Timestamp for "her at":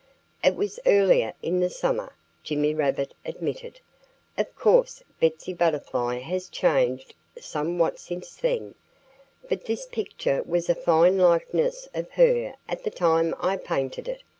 12.13-12.83